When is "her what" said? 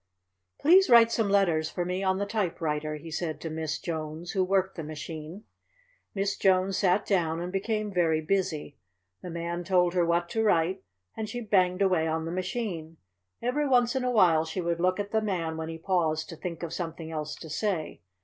9.93-10.27